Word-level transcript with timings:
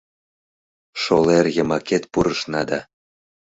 Шолер 1.01 1.45
йымакет 1.55 2.03
пурышна 2.11 2.61
да 2.69 2.79